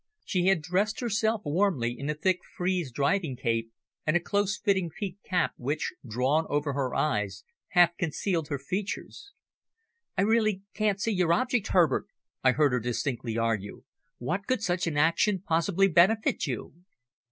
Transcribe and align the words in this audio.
She 0.25 0.47
had 0.47 0.63
dressed 0.63 0.99
herself 0.99 1.41
warmly 1.45 1.91
in 1.91 2.09
a 2.09 2.15
thick 2.15 2.39
frieze 2.57 2.91
driving 2.91 3.35
cape 3.35 3.71
and 4.03 4.17
a 4.17 4.19
close 4.19 4.57
fitting 4.57 4.89
peaked 4.89 5.23
cap 5.23 5.51
which, 5.57 5.93
drawn 6.03 6.47
over 6.49 6.73
her 6.73 6.95
eyes, 6.95 7.43
half 7.73 7.95
concealed 7.97 8.47
her 8.47 8.57
features. 8.57 9.31
"I 10.17 10.23
really 10.23 10.63
can't 10.73 10.99
see 10.99 11.11
your 11.11 11.31
object, 11.31 11.67
Herbert," 11.67 12.07
I 12.43 12.53
heard 12.53 12.71
her 12.71 12.79
distinctly 12.79 13.37
argue. 13.37 13.83
"What 14.17 14.47
could 14.47 14.63
such 14.63 14.87
an 14.87 14.97
action 14.97 15.37
possibly 15.39 15.87
benefit 15.87 16.47
you?" 16.47 16.73